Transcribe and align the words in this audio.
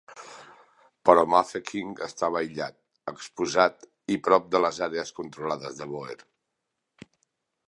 Però 1.09 1.25
Mafeking 1.33 1.91
estava 2.07 2.41
aïllat, 2.41 2.79
exposat 3.13 3.87
i 4.17 4.21
prop 4.29 4.51
de 4.57 4.65
les 4.67 4.83
àrees 4.89 5.17
controlades 5.21 5.79
de 5.83 5.91
Boer. 5.95 6.19